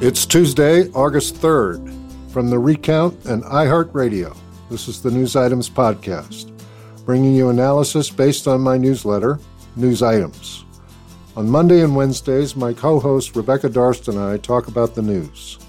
[0.00, 1.94] It's Tuesday, August 3rd.
[2.32, 4.36] From the Recount and iHeartRadio,
[4.68, 6.50] this is the News Items Podcast,
[7.06, 9.38] bringing you analysis based on my newsletter,
[9.76, 10.64] News Items.
[11.36, 15.60] On Monday and Wednesdays, my co host Rebecca Darst and I talk about the news.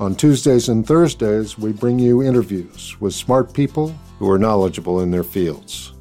[0.00, 5.12] On Tuesdays and Thursdays, we bring you interviews with smart people who are knowledgeable in
[5.12, 5.92] their fields.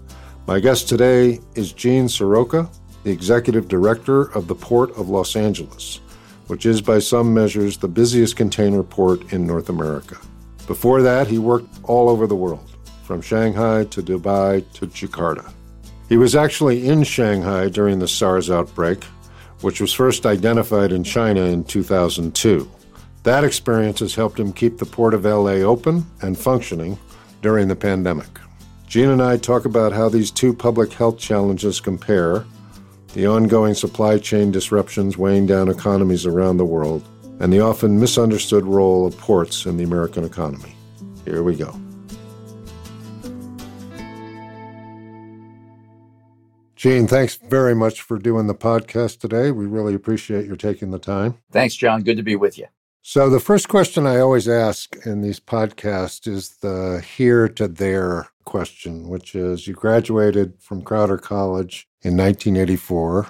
[0.48, 2.68] My guest today is Gene Seroka,
[3.04, 6.00] the Executive Director of the Port of Los Angeles
[6.50, 10.18] which is by some measures the busiest container port in North America.
[10.66, 15.54] Before that, he worked all over the world, from Shanghai to Dubai to Jakarta.
[16.10, 19.04] He was actually in Shanghai during the SARS outbreak,
[19.62, 22.68] which was first identified in China in 2002.
[23.22, 26.98] That experience has helped him keep the Port of LA open and functioning
[27.44, 28.40] during the pandemic.
[28.88, 32.44] Gene and I talk about how these two public health challenges compare
[33.14, 37.08] the ongoing supply chain disruptions weighing down economies around the world,
[37.40, 40.76] and the often misunderstood role of ports in the American economy.
[41.26, 41.74] Here we go.
[46.76, 49.52] Gene, thanks very much for doing the podcast today.
[49.52, 51.38] We really appreciate your taking the time.
[51.52, 52.04] Thanks, John.
[52.04, 52.68] Good to be with you.
[53.02, 58.28] So, the first question I always ask in these podcasts is the here to there
[58.44, 63.28] question, which is you graduated from Crowder College in 1984.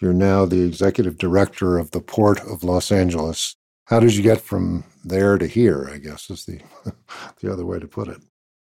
[0.00, 3.56] You're now the executive director of the Port of Los Angeles.
[3.84, 5.90] How did you get from there to here?
[5.92, 6.60] I guess is the
[7.40, 8.22] the other way to put it.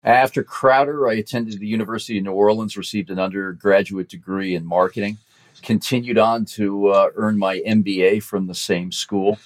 [0.04, 5.18] After Crowder, I attended the University of New Orleans, received an undergraduate degree in marketing,
[5.64, 9.40] continued on to uh, earn my MBA from the same school.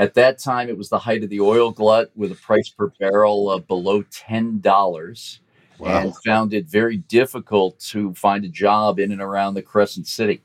[0.00, 2.90] At that time, it was the height of the oil glut with a price per
[2.98, 5.40] barrel of below ten dollars
[5.78, 5.98] wow.
[5.98, 10.40] and found it very difficult to find a job in and around the Crescent City.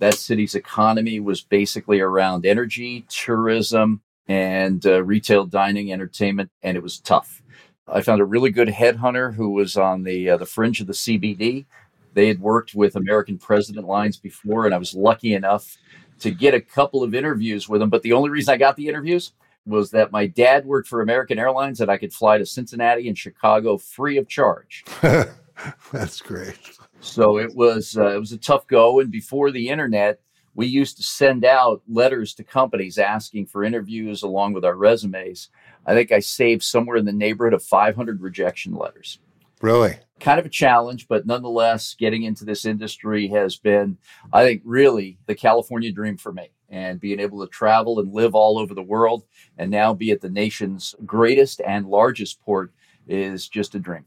[0.00, 6.82] That city's economy was basically around energy, tourism, and uh, retail dining, entertainment, and it
[6.82, 7.44] was tough.
[7.86, 10.92] I found a really good headhunter who was on the uh, the fringe of the
[10.92, 11.66] CBD.
[12.14, 15.76] They had worked with American President Lines before, and I was lucky enough
[16.20, 17.90] to get a couple of interviews with them.
[17.90, 19.32] But the only reason I got the interviews
[19.66, 23.18] was that my dad worked for American Airlines and I could fly to Cincinnati and
[23.18, 24.84] Chicago free of charge.
[25.92, 26.58] That's great.
[27.00, 29.00] So it was uh, it was a tough go.
[29.00, 30.20] And before the internet,
[30.54, 35.50] we used to send out letters to companies asking for interviews along with our resumes.
[35.84, 39.18] I think I saved somewhere in the neighborhood of 500 rejection letters.
[39.60, 39.98] Really?
[40.20, 43.98] Kind of a challenge, but nonetheless, getting into this industry has been,
[44.32, 48.34] I think, really the California dream for me and being able to travel and live
[48.34, 49.24] all over the world
[49.56, 52.72] and now be at the nation's greatest and largest port
[53.06, 54.04] is just a dream.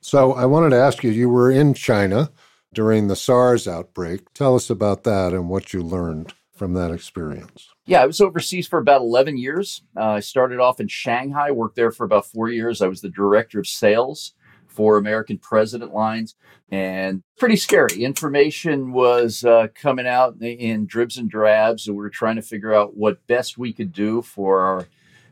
[0.00, 2.30] So I wanted to ask you you were in China
[2.74, 4.32] during the SARS outbreak.
[4.34, 7.68] Tell us about that and what you learned from that experience.
[7.86, 9.82] Yeah, I was overseas for about 11 years.
[9.96, 12.82] Uh, I started off in Shanghai, worked there for about four years.
[12.82, 14.32] I was the director of sales
[14.76, 16.34] for American President lines,
[16.70, 18.04] and pretty scary.
[18.04, 22.74] Information was uh, coming out in dribs and drabs, and we were trying to figure
[22.74, 24.86] out what best we could do for our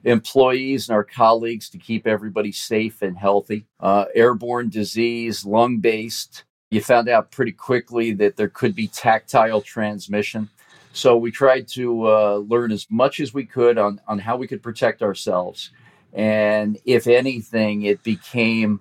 [0.04, 3.66] employees and our colleagues to keep everybody safe and healthy.
[3.80, 6.44] Uh, airborne disease, lung based.
[6.70, 10.48] You found out pretty quickly that there could be tactile transmission.
[10.92, 14.46] So we tried to uh, learn as much as we could on, on how we
[14.46, 15.70] could protect ourselves.
[16.12, 18.80] And if anything, it became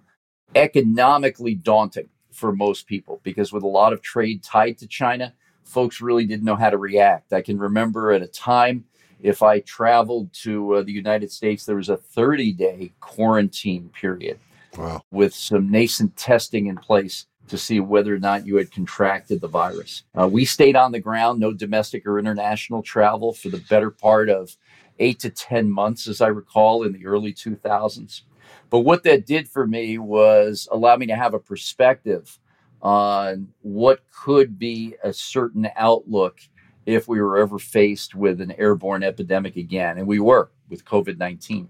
[0.56, 5.34] economically daunting for most people because with a lot of trade tied to China,
[5.64, 7.34] folks really didn't know how to react.
[7.34, 8.86] I can remember at a time
[9.22, 14.40] if I traveled to uh, the United States, there was a 30 day quarantine period.
[14.78, 15.02] wow.
[15.12, 19.48] with some nascent testing in place to see whether or not you had contracted the
[19.48, 20.04] virus.
[20.20, 24.30] Uh, we stayed on the ground, no domestic or international travel for the better part
[24.30, 24.56] of
[25.00, 28.22] eight to 10 months, as I recall, in the early 2000s.
[28.70, 32.40] But what that did for me was allow me to have a perspective
[32.82, 36.40] on what could be a certain outlook
[36.86, 39.98] if we were ever faced with an airborne epidemic again.
[39.98, 41.70] And we were with COVID 19.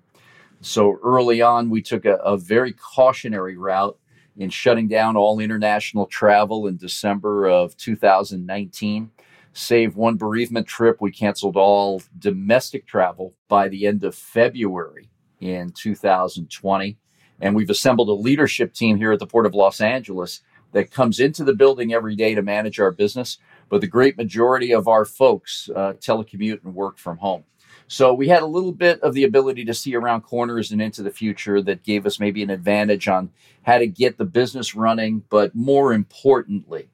[0.61, 3.97] So early on, we took a, a, very cautionary route
[4.37, 9.11] in shutting down all international travel in December of 2019.
[9.51, 15.09] Save one bereavement trip, we canceled all domestic travel by the end of February
[15.43, 16.97] in 2020.
[17.41, 20.41] And we've assembled a leadership team here at the Port of Los Angeles
[20.71, 23.37] that comes into the building every day to manage our business.
[23.69, 27.43] But the great majority of our folks uh, telecommute and work from home.
[27.87, 31.03] So we had a little bit of the ability to see around corners and into
[31.03, 33.29] the future that gave us maybe an advantage on
[33.63, 36.89] how to get the business running, but more importantly,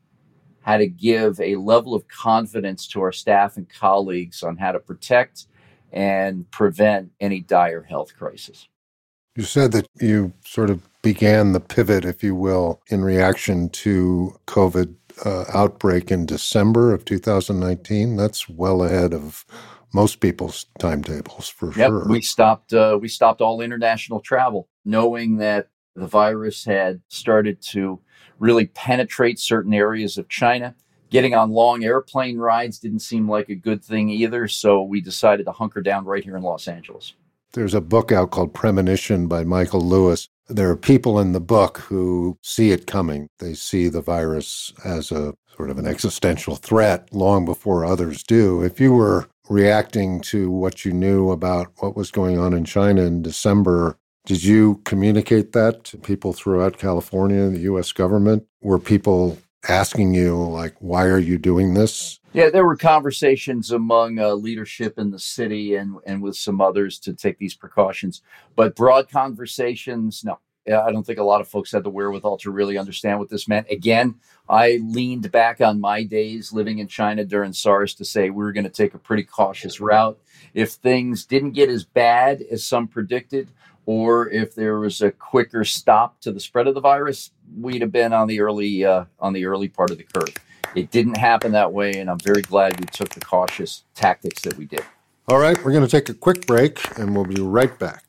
[0.62, 4.80] how to give a level of confidence to our staff and colleagues on how to
[4.80, 5.46] protect
[5.92, 8.68] and prevent any dire health crisis.
[9.36, 14.38] You said that you sort of began the pivot, if you will, in reaction to
[14.48, 14.96] COVID
[15.26, 18.16] uh, outbreak in December of 2019.
[18.16, 19.46] That's well ahead of
[19.94, 22.08] most people's timetables for yep, sure.
[22.08, 28.00] We stopped uh, we stopped all international travel, knowing that the virus had started to
[28.38, 30.76] really penetrate certain areas of China.
[31.10, 35.46] Getting on long airplane rides didn't seem like a good thing either, so we decided
[35.46, 37.14] to hunker down right here in Los Angeles.
[37.54, 40.30] There's a book out called Premonition by Michael Lewis.
[40.48, 43.28] There are people in the book who see it coming.
[43.40, 48.64] They see the virus as a sort of an existential threat long before others do.
[48.64, 53.02] If you were reacting to what you knew about what was going on in China
[53.02, 53.98] in December,
[54.28, 58.46] did you communicate that to people throughout California, and the US government?
[58.62, 62.20] Were people asking you, like, why are you doing this?
[62.32, 67.00] Yeah, there were conversations among uh, leadership in the city and, and with some others
[67.00, 68.22] to take these precautions.
[68.56, 70.40] But broad conversations, no.
[70.68, 73.48] I don't think a lot of folks had the wherewithal to really understand what this
[73.48, 73.72] meant.
[73.72, 74.16] Again,
[74.48, 78.52] I leaned back on my days living in China during SARS to say we were
[78.52, 80.20] going to take a pretty cautious route.
[80.54, 83.50] If things didn't get as bad as some predicted,
[83.90, 87.92] or if there was a quicker stop to the spread of the virus, we'd have
[87.92, 90.32] been on the early uh, on the early part of the curve.
[90.76, 94.56] It didn't happen that way, and I'm very glad we took the cautious tactics that
[94.58, 94.84] we did.
[95.28, 98.04] All right, we're going to take a quick break, and we'll be right back.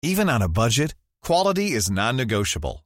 [0.00, 2.85] Even on a budget, quality is non-negotiable.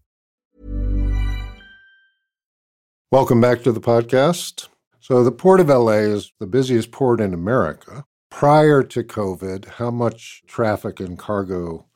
[3.11, 4.69] Welcome back to the podcast.
[5.01, 8.05] So the Port of LA is the busiest port in America.
[8.29, 11.87] Prior to COVID, how much traffic and cargo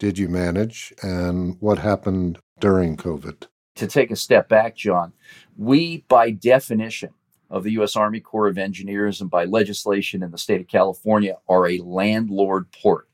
[0.00, 3.46] did you manage and what happened during COVID?
[3.76, 5.12] To take a step back, John,
[5.56, 7.10] we, by definition
[7.50, 7.94] of the U.S.
[7.94, 12.66] Army Corps of Engineers and by legislation in the state of California, are a landlord
[12.72, 13.08] port.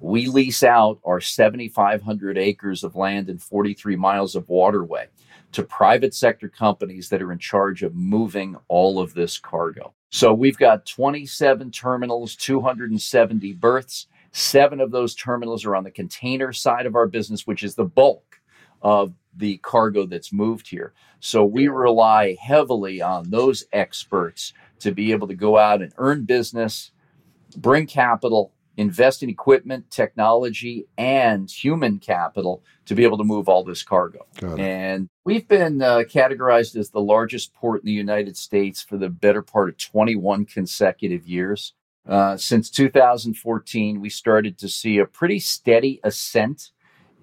[0.00, 5.06] We lease out our 7,500 acres of land and 43 miles of waterway
[5.52, 9.92] to private sector companies that are in charge of moving all of this cargo.
[10.10, 14.06] So we've got 27 terminals, 270 berths.
[14.32, 17.84] Seven of those terminals are on the container side of our business, which is the
[17.84, 18.40] bulk
[18.82, 20.92] of the cargo that's moved here.
[21.20, 26.24] So we rely heavily on those experts to be able to go out and earn
[26.24, 26.90] business,
[27.56, 33.62] bring capital, invest in equipment, technology, and human capital to be able to move all
[33.62, 34.26] this cargo.
[34.58, 39.10] And we've been uh, categorized as the largest port in the United States for the
[39.10, 41.74] better part of 21 consecutive years.
[42.08, 46.70] Uh, since 2014, we started to see a pretty steady ascent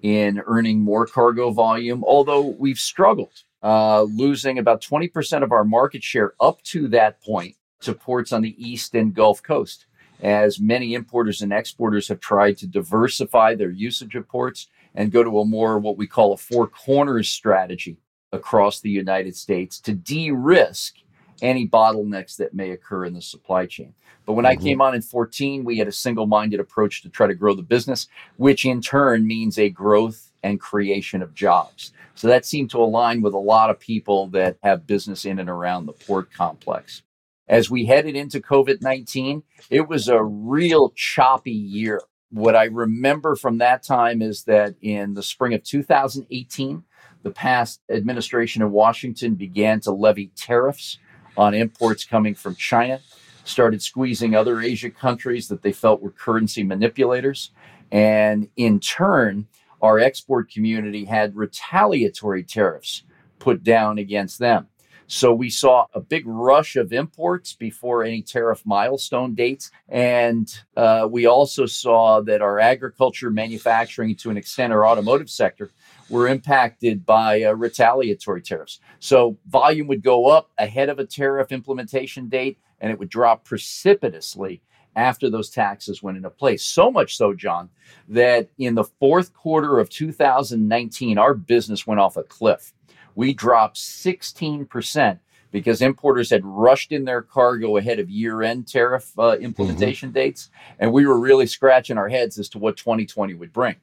[0.00, 6.04] in earning more cargo volume, although we've struggled, uh, losing about 20% of our market
[6.04, 9.86] share up to that point to ports on the East and Gulf Coast,
[10.20, 15.22] as many importers and exporters have tried to diversify their usage of ports and go
[15.22, 17.98] to a more what we call a four corners strategy
[18.32, 20.96] across the United States to de risk
[21.40, 23.94] any bottlenecks that may occur in the supply chain.
[24.26, 24.60] But when mm-hmm.
[24.60, 27.54] I came on in 14, we had a single minded approach to try to grow
[27.54, 31.92] the business, which in turn means a growth and creation of jobs.
[32.14, 35.48] So that seemed to align with a lot of people that have business in and
[35.48, 37.02] around the port complex.
[37.48, 42.02] As we headed into COVID 19, it was a real choppy year.
[42.30, 46.84] What I remember from that time is that in the spring of 2018,
[47.22, 50.98] the past administration in Washington began to levy tariffs
[51.38, 53.00] on imports coming from China,
[53.44, 57.50] started squeezing other Asia countries that they felt were currency manipulators.
[57.90, 59.46] And in turn,
[59.80, 63.04] our export community had retaliatory tariffs
[63.38, 64.68] put down against them.
[65.10, 69.70] So we saw a big rush of imports before any tariff milestone dates.
[69.88, 70.46] And
[70.76, 75.70] uh, we also saw that our agriculture, manufacturing, to an extent, our automotive sector
[76.10, 78.80] were impacted by uh, retaliatory tariffs.
[78.98, 83.44] So volume would go up ahead of a tariff implementation date and it would drop
[83.44, 84.60] precipitously
[84.94, 86.64] after those taxes went into place.
[86.64, 87.70] So much so, John,
[88.08, 92.74] that in the fourth quarter of 2019, our business went off a cliff.
[93.14, 95.18] We dropped 16%
[95.50, 100.18] because importers had rushed in their cargo ahead of year end tariff uh, implementation mm-hmm.
[100.18, 100.50] dates.
[100.78, 103.76] And we were really scratching our heads as to what 2020 would bring.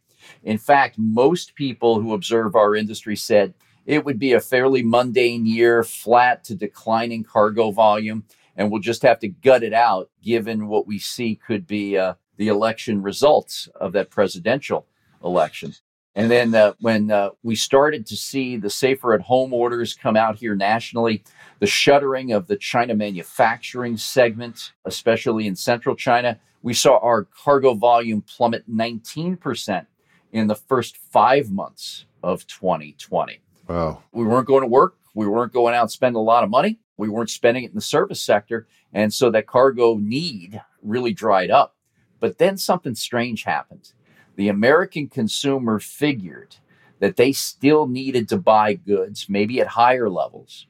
[0.44, 3.54] In fact, most people who observe our industry said
[3.86, 8.24] it would be a fairly mundane year, flat to declining cargo volume,
[8.56, 12.16] and we'll just have to gut it out given what we see could be uh,
[12.38, 14.88] the election results of that presidential
[15.24, 15.74] election.
[16.16, 20.16] And then uh, when uh, we started to see the safer at home orders come
[20.16, 21.24] out here nationally,
[21.60, 27.74] the shuttering of the China manufacturing segment, especially in central China, we saw our cargo
[27.74, 29.86] volume plummet 19%
[30.32, 33.40] in the first five months of 2020.
[33.68, 34.02] Wow.
[34.14, 34.96] We weren't going to work.
[35.14, 36.80] We weren't going out and spending a lot of money.
[36.98, 38.68] We weren't spending it in the service sector.
[38.94, 41.76] And so that cargo need really dried up.
[42.20, 43.92] But then something strange happened.
[44.36, 46.58] The American consumer figured
[47.00, 50.68] that they still needed to buy goods, maybe at higher levels.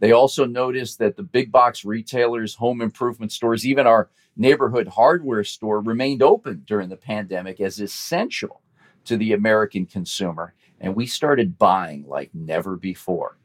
[0.00, 5.44] They also noticed that the big box retailers, home improvement stores, even our neighborhood hardware
[5.44, 8.60] store remained open during the pandemic as essential
[9.04, 10.54] to the American consumer.
[10.80, 13.36] And we started buying like never before.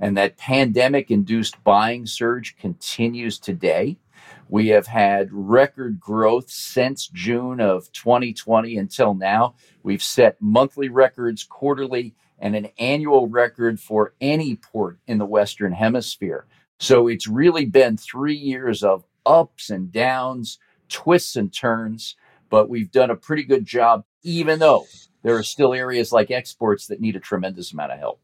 [0.00, 3.98] And that pandemic induced buying surge continues today.
[4.48, 9.54] We have had record growth since June of 2020 until now.
[9.82, 15.72] We've set monthly records, quarterly, and an annual record for any port in the Western
[15.72, 16.46] Hemisphere.
[16.78, 22.14] So it's really been three years of ups and downs, twists and turns,
[22.50, 24.86] but we've done a pretty good job, even though
[25.22, 28.20] there are still areas like exports that need a tremendous amount of help.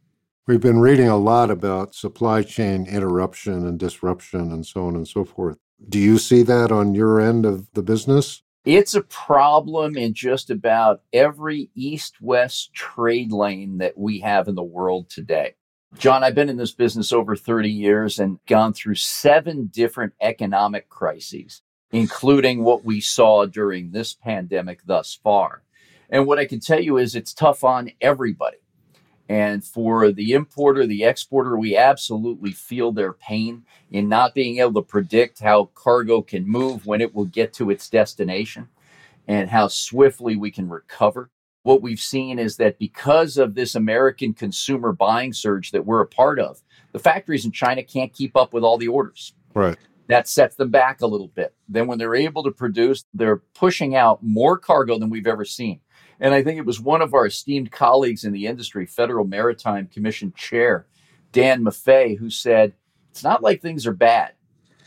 [0.46, 5.06] We've been reading a lot about supply chain interruption and disruption and so on and
[5.06, 5.58] so forth.
[5.88, 8.42] Do you see that on your end of the business?
[8.64, 14.54] It's a problem in just about every east west trade lane that we have in
[14.54, 15.54] the world today.
[15.98, 20.88] John, I've been in this business over 30 years and gone through seven different economic
[20.88, 25.64] crises, including what we saw during this pandemic thus far.
[26.08, 28.58] And what I can tell you is it's tough on everybody.
[29.32, 34.74] And for the importer, the exporter, we absolutely feel their pain in not being able
[34.74, 38.68] to predict how cargo can move when it will get to its destination
[39.26, 41.30] and how swiftly we can recover.
[41.62, 46.06] What we've seen is that because of this American consumer buying surge that we're a
[46.06, 46.60] part of,
[46.92, 49.32] the factories in China can't keep up with all the orders.
[49.54, 49.78] Right.
[50.08, 51.54] That sets them back a little bit.
[51.66, 55.80] Then, when they're able to produce, they're pushing out more cargo than we've ever seen.
[56.22, 59.88] And I think it was one of our esteemed colleagues in the industry, Federal Maritime
[59.88, 60.86] Commission Chair
[61.32, 62.74] Dan Maffei, who said,
[63.10, 64.34] It's not like things are bad,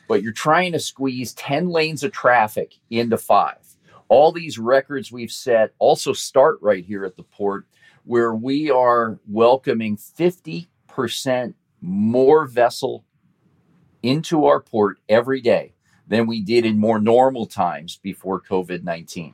[0.08, 3.58] but you're trying to squeeze 10 lanes of traffic into five.
[4.08, 7.66] All these records we've set also start right here at the port,
[8.06, 13.04] where we are welcoming 50% more vessel
[14.02, 15.74] into our port every day
[16.08, 19.34] than we did in more normal times before COVID 19.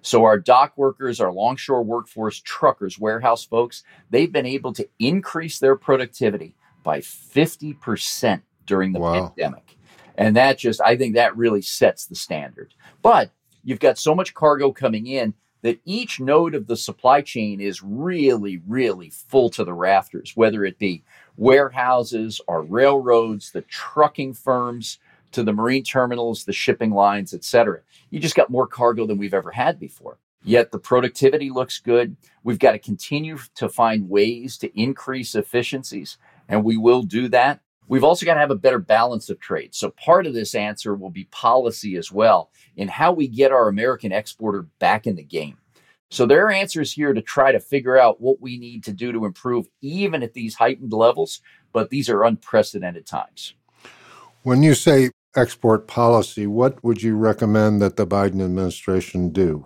[0.00, 5.58] So our dock workers, our longshore workforce, truckers, warehouse folks, they've been able to increase
[5.58, 9.28] their productivity by 50% during the wow.
[9.28, 9.76] pandemic.
[10.16, 12.74] And that just, I think that really sets the standard.
[13.00, 13.30] But
[13.64, 17.82] you've got so much cargo coming in that each node of the supply chain is
[17.82, 21.04] really, really full to the rafters, whether it be
[21.36, 24.98] warehouses or railroads, the trucking firms,
[25.32, 27.80] to the marine terminals, the shipping lines, et cetera.
[28.10, 30.18] You just got more cargo than we've ever had before.
[30.44, 32.16] Yet the productivity looks good.
[32.42, 37.60] We've got to continue to find ways to increase efficiencies, and we will do that.
[37.88, 39.74] We've also got to have a better balance of trade.
[39.74, 43.68] So, part of this answer will be policy as well in how we get our
[43.68, 45.58] American exporter back in the game.
[46.10, 49.12] So, there are answers here to try to figure out what we need to do
[49.12, 51.40] to improve, even at these heightened levels,
[51.72, 53.54] but these are unprecedented times.
[54.42, 59.64] When you say export policy, what would you recommend that the Biden administration do?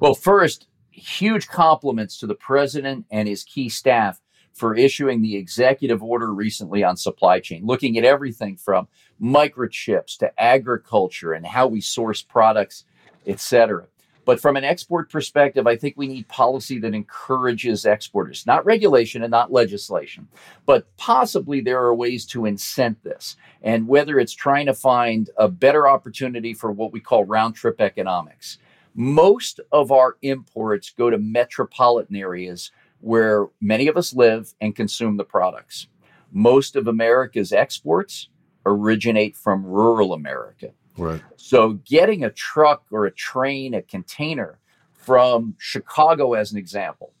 [0.00, 4.20] Well, first, huge compliments to the president and his key staff
[4.54, 8.88] for issuing the executive order recently on supply chain, looking at everything from
[9.20, 12.84] microchips to agriculture and how we source products,
[13.26, 13.86] et cetera.
[14.28, 19.22] But from an export perspective, I think we need policy that encourages exporters, not regulation
[19.22, 20.28] and not legislation,
[20.66, 23.36] but possibly there are ways to incent this.
[23.62, 27.80] And whether it's trying to find a better opportunity for what we call round trip
[27.80, 28.58] economics.
[28.94, 32.70] Most of our imports go to metropolitan areas
[33.00, 35.86] where many of us live and consume the products.
[36.30, 38.28] Most of America's exports
[38.66, 40.72] originate from rural America.
[40.98, 41.22] Right.
[41.36, 44.58] So getting a truck or a train, a container
[44.92, 47.12] from Chicago, as an example,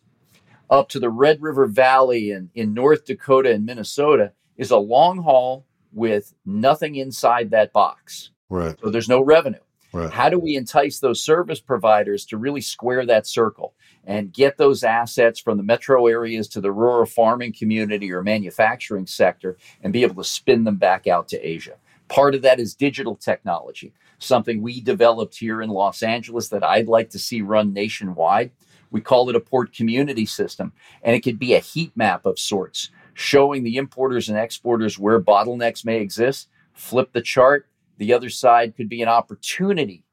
[0.68, 5.22] up to the Red River Valley in, in North Dakota and Minnesota is a long
[5.22, 8.30] haul with nothing inside that box.
[8.50, 8.78] Right.
[8.82, 9.60] So there's no revenue.
[9.92, 10.10] Right.
[10.10, 14.84] How do we entice those service providers to really square that circle and get those
[14.84, 20.02] assets from the metro areas to the rural farming community or manufacturing sector and be
[20.02, 21.76] able to spin them back out to Asia?
[22.08, 26.88] Part of that is digital technology, something we developed here in Los Angeles that I'd
[26.88, 28.50] like to see run nationwide.
[28.90, 30.72] We call it a port community system,
[31.02, 35.20] and it could be a heat map of sorts, showing the importers and exporters where
[35.20, 36.48] bottlenecks may exist.
[36.72, 37.68] Flip the chart.
[37.98, 40.04] The other side could be an opportunity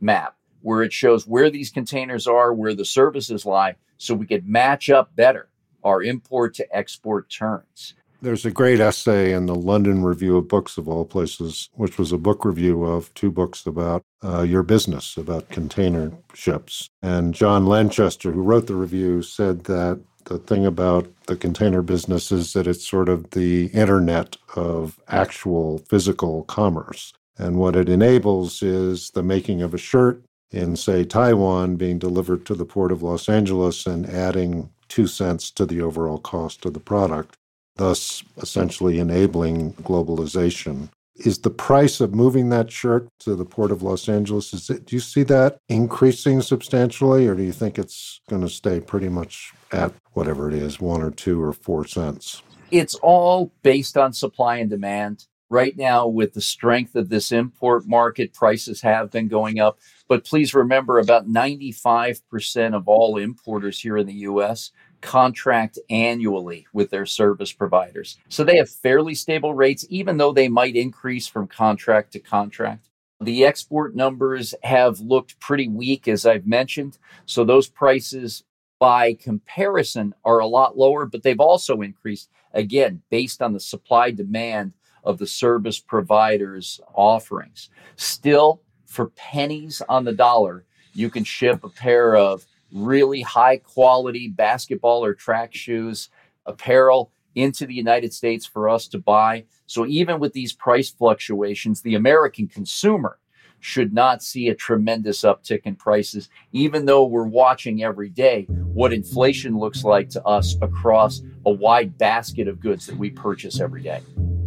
[0.00, 4.48] map where it shows where these containers are, where the services lie, so we could
[4.48, 5.48] match up better
[5.82, 7.94] our import to export turns.
[8.22, 12.12] There's a great essay in the London Review of Books, of all places, which was
[12.12, 16.88] a book review of two books about uh, your business, about container ships.
[17.02, 22.32] And John Lanchester, who wrote the review, said that the thing about the container business
[22.32, 27.12] is that it's sort of the internet of actual physical commerce.
[27.38, 32.46] And what it enables is the making of a shirt in, say, Taiwan being delivered
[32.46, 36.72] to the port of Los Angeles and adding two cents to the overall cost of
[36.72, 37.36] the product
[37.76, 40.88] thus essentially enabling globalization.
[41.16, 44.84] Is the price of moving that shirt to the port of Los Angeles, is it,
[44.84, 49.08] do you see that increasing substantially, or do you think it's going to stay pretty
[49.08, 52.42] much at whatever it is, one or two or four cents?
[52.70, 55.26] It's all based on supply and demand.
[55.48, 59.78] Right now, with the strength of this import market, prices have been going up.
[60.08, 66.90] But please remember, about 95% of all importers here in the US contract annually with
[66.90, 68.18] their service providers.
[68.28, 72.88] So they have fairly stable rates, even though they might increase from contract to contract.
[73.20, 76.98] The export numbers have looked pretty weak, as I've mentioned.
[77.24, 78.44] So those prices,
[78.78, 84.10] by comparison, are a lot lower, but they've also increased, again, based on the supply
[84.10, 87.70] demand of the service providers' offerings.
[87.96, 94.28] Still, for pennies on the dollar, you can ship a pair of really high quality
[94.28, 96.08] basketball or track shoes,
[96.44, 99.44] apparel into the United States for us to buy.
[99.66, 103.18] So even with these price fluctuations, the American consumer
[103.60, 108.92] should not see a tremendous uptick in prices, even though we're watching every day what
[108.92, 113.82] inflation looks like to us across a wide basket of goods that we purchase every
[113.82, 114.00] day.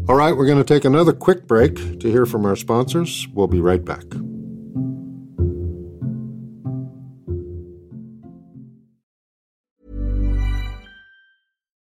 [0.07, 3.27] All right, we're going to take another quick break to hear from our sponsors.
[3.33, 4.05] We'll be right back.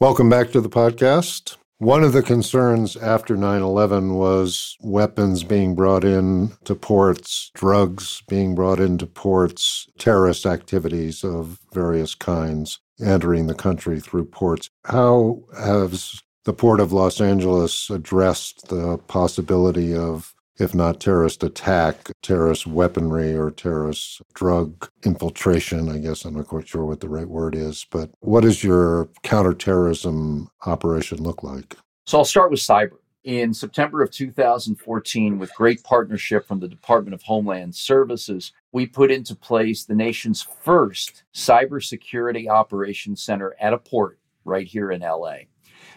[0.00, 1.58] Welcome back to the podcast.
[1.76, 8.22] One of the concerns after 9 11 was weapons being brought in to ports, drugs
[8.26, 14.70] being brought into ports, terrorist activities of various kinds entering the country through ports.
[14.86, 22.10] How has the Port of Los Angeles addressed the possibility of if not terrorist attack,
[22.22, 25.88] terrorist weaponry or terrorist drug infiltration.
[25.88, 29.08] I guess I'm not quite sure what the right word is, but what does your
[29.22, 31.76] counterterrorism operation look like?
[32.06, 32.98] So I'll start with cyber.
[33.24, 39.10] In September of 2014, with great partnership from the Department of Homeland Services, we put
[39.10, 45.36] into place the nation's first cybersecurity operations center at a port right here in LA.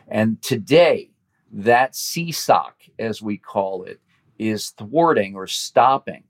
[0.09, 1.11] And today,
[1.53, 4.01] that CSOC, as we call it,
[4.37, 6.23] is thwarting or stopping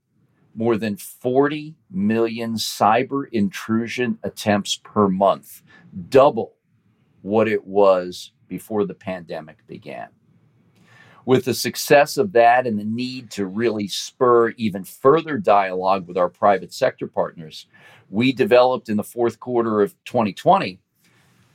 [0.54, 5.62] more than 40 million cyber intrusion attempts per month,
[6.08, 6.54] double
[7.22, 10.08] what it was before the pandemic began.
[11.26, 16.18] With the success of that and the need to really spur even further dialogue with
[16.18, 17.66] our private sector partners,
[18.10, 20.80] we developed in the fourth quarter of 2020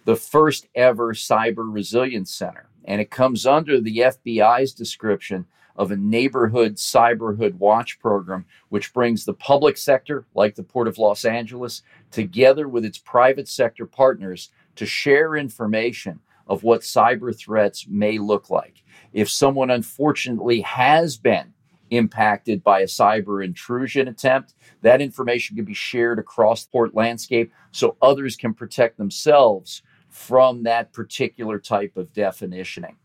[0.06, 2.69] the first ever Cyber Resilience Center.
[2.86, 9.24] And it comes under the FBI's description of a neighborhood cyberhood watch program, which brings
[9.24, 14.50] the public sector, like the Port of Los Angeles, together with its private sector partners
[14.76, 18.84] to share information of what cyber threats may look like.
[19.14, 21.54] If someone unfortunately has been
[21.92, 27.52] impacted by a cyber intrusion attempt, that information can be shared across the port landscape
[27.72, 32.96] so others can protect themselves from that particular type of definitioning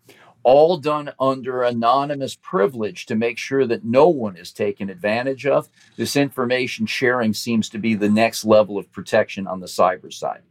[0.45, 5.69] all done under anonymous privilege to make sure that no one is taken advantage of.
[5.97, 10.43] This information sharing seems to be the next level of protection on the cyber side.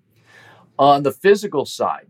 [0.77, 2.07] On the physical side,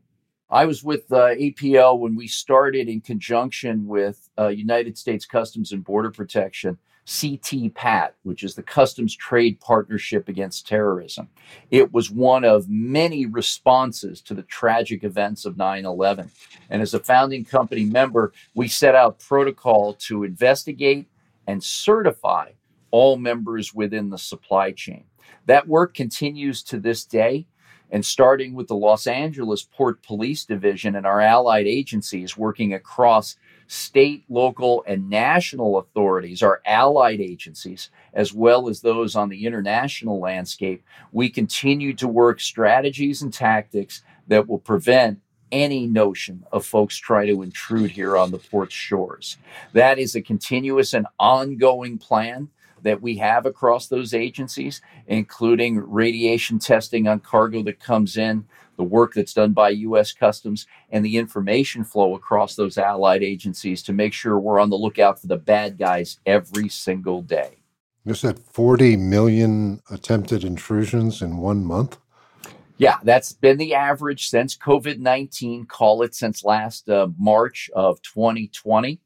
[0.49, 5.71] I was with uh, APL when we started in conjunction with uh, United States Customs
[5.71, 11.29] and Border Protection CTPAT, which is the Customs Trade Partnership Against Terrorism.
[11.69, 16.31] It was one of many responses to the tragic events of 9 11.
[16.69, 21.07] And as a founding company member, we set out protocol to investigate
[21.45, 22.51] and certify
[22.91, 25.03] all members within the supply chain.
[25.45, 27.47] That work continues to this day.
[27.91, 33.35] And starting with the Los Angeles Port Police Division and our allied agencies working across
[33.67, 40.19] state, local, and national authorities, our allied agencies, as well as those on the international
[40.19, 45.19] landscape, we continue to work strategies and tactics that will prevent
[45.51, 49.37] any notion of folks trying to intrude here on the port's shores.
[49.73, 52.49] That is a continuous and ongoing plan
[52.81, 58.45] that we have across those agencies, including radiation testing on cargo that comes in,
[58.77, 60.11] the work that's done by U.S.
[60.11, 64.75] Customs, and the information flow across those allied agencies to make sure we're on the
[64.75, 67.57] lookout for the bad guys every single day.
[68.05, 71.97] You said 40 million attempted intrusions in one month?
[72.77, 78.01] Yeah, that's been the average since COVID 19, call it since last uh, March of
[78.01, 78.99] 2020.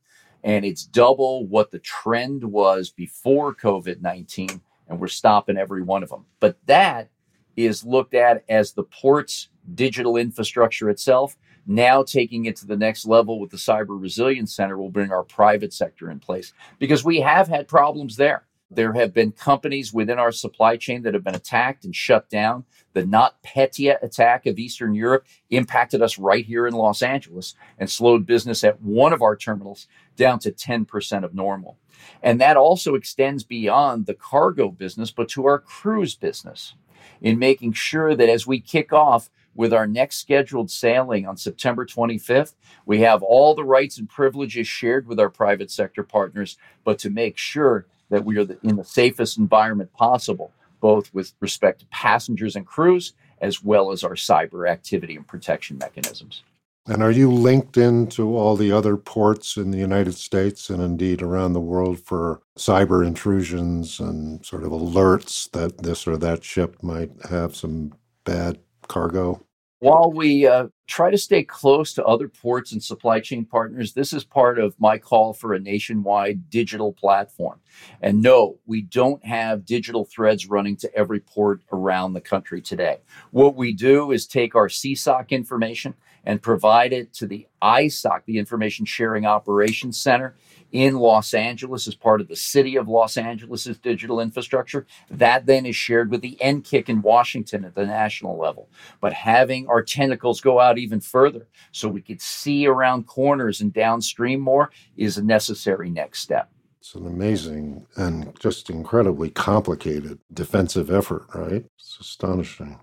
[0.44, 4.62] And it's double what the trend was before COVID 19.
[4.88, 6.26] And we're stopping every one of them.
[6.40, 7.10] But that
[7.58, 11.36] is looked at as the port's digital infrastructure itself.
[11.66, 15.24] Now, taking it to the next level with the Cyber Resilience Center, will bring our
[15.24, 18.46] private sector in place because we have had problems there.
[18.70, 22.66] There have been companies within our supply chain that have been attacked and shut down.
[22.94, 28.26] The NotPetya attack of Eastern Europe impacted us right here in Los Angeles and slowed
[28.26, 31.78] business at one of our terminals down to 10% of normal.
[32.22, 36.76] And that also extends beyond the cargo business, but to our cruise business
[37.22, 41.86] in making sure that as we kick off with our next scheduled sailing on September
[41.86, 42.54] 25th,
[42.86, 47.10] we have all the rights and privileges shared with our private sector partners, but to
[47.10, 52.56] make sure that we are in the safest environment possible, both with respect to passengers
[52.56, 56.44] and crews, as well as our cyber activity and protection mechanisms.
[56.90, 61.22] And are you linked into all the other ports in the United States and indeed
[61.22, 66.82] around the world for cyber intrusions and sort of alerts that this or that ship
[66.82, 69.44] might have some bad cargo?
[69.80, 73.94] While we uh, try to stay close to other ports and supply chain partners.
[73.94, 77.60] This is part of my call for a nationwide digital platform.
[78.02, 83.00] And no, we don't have digital threads running to every port around the country today.
[83.32, 85.94] What we do is take our CSOC information
[86.28, 90.36] and provide it to the ISOC, the Information Sharing Operations Center,
[90.74, 94.86] in Los Angeles as part of the city of Los Angeles's digital infrastructure.
[95.10, 98.68] That then is shared with the NCCIC in Washington at the national level.
[99.00, 103.72] But having our tentacles go out even further so we could see around corners and
[103.72, 106.52] downstream more is a necessary next step.
[106.82, 111.64] It's an amazing and just incredibly complicated defensive effort, right?
[111.78, 112.82] It's astonishing.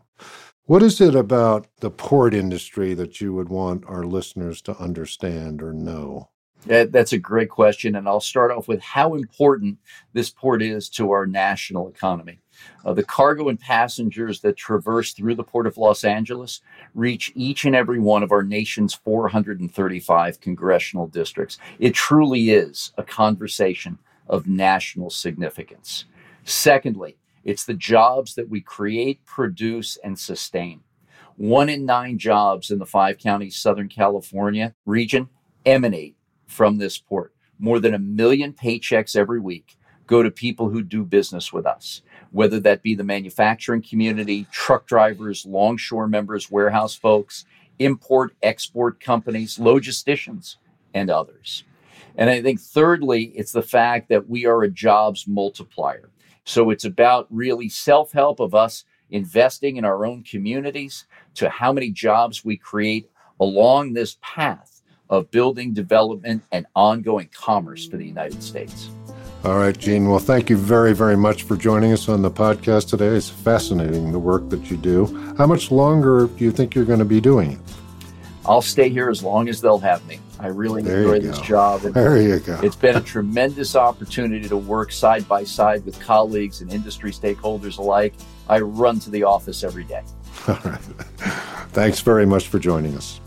[0.67, 5.63] What is it about the port industry that you would want our listeners to understand
[5.63, 6.31] or know?
[6.65, 7.97] That's a great question.
[7.97, 9.77] And I'll start off with how important
[10.15, 12.39] this port is to our national economy.
[12.83, 16.63] Uh, the cargo and passengers that traverse through the Port of Los Angeles
[16.95, 21.59] reach each and every one of our nation's 435 congressional districts.
[21.79, 23.99] It truly is a conversation
[24.29, 26.07] of national significance.
[26.45, 30.81] Secondly, it's the jobs that we create, produce, and sustain.
[31.37, 35.29] One in nine jobs in the five counties Southern California region
[35.67, 37.35] emanate from this port.
[37.59, 39.77] More than a million paychecks every week
[40.07, 44.87] go to people who do business with us, whether that be the manufacturing community, truck
[44.87, 47.45] drivers, longshore members, warehouse folks,
[47.79, 50.57] import export companies, logisticians,
[50.93, 51.65] and others.
[52.17, 56.11] And I think thirdly, it's the fact that we are a jobs multiplier.
[56.45, 61.73] So it's about really self help of us investing in our own communities to how
[61.73, 68.07] many jobs we create along this path of building development and ongoing commerce for the
[68.07, 68.91] United States.
[69.45, 70.09] All right, Gene.
[70.09, 73.09] Well, thank you very, very much for joining us on the podcast today.
[73.09, 75.35] It's fascinating the work that you do.
[75.37, 77.74] How much longer do you think you're going to be doing it?
[78.47, 80.21] I'll stay here as long as they'll have me.
[80.39, 81.85] I really there enjoy this job.
[81.85, 82.61] And there you go.
[82.63, 87.79] It's been a tremendous opportunity to work side by side with colleagues and industry stakeholders
[87.79, 88.15] alike.
[88.49, 90.03] I run to the office every day.
[90.49, 90.81] All right.
[91.71, 93.21] Thanks very much for joining us.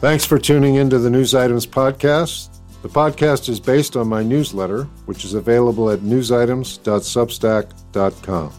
[0.00, 2.58] Thanks for tuning into the News Items podcast.
[2.82, 8.52] The podcast is based on my newsletter, which is available at newsitems.substack.com.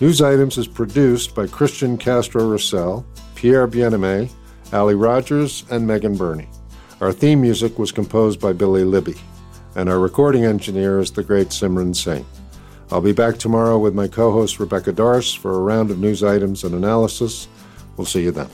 [0.00, 3.06] News Items is produced by Christian Castro Russell,
[3.40, 4.30] Pierre Bienaimé,
[4.70, 6.46] Ali Rogers, and Megan Burney.
[7.00, 9.14] Our theme music was composed by Billy Libby,
[9.74, 12.26] and our recording engineer is the great Simran Singh.
[12.90, 16.22] I'll be back tomorrow with my co host Rebecca Darst for a round of news
[16.22, 17.48] items and analysis.
[17.96, 18.50] We'll see you then.